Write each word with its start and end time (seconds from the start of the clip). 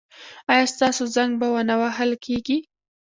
ایا 0.51 0.65
ستاسو 0.73 1.03
زنګ 1.15 1.31
به 1.39 1.47
و 1.53 1.57
نه 1.69 1.75
وهل 1.81 2.11
کیږي؟ 2.25 2.57